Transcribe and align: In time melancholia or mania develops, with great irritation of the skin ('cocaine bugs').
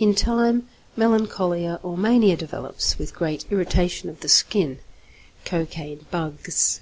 In 0.00 0.12
time 0.16 0.66
melancholia 0.96 1.78
or 1.84 1.96
mania 1.96 2.36
develops, 2.36 2.98
with 2.98 3.14
great 3.14 3.44
irritation 3.48 4.08
of 4.08 4.18
the 4.22 4.28
skin 4.28 4.80
('cocaine 5.44 6.04
bugs'). 6.10 6.80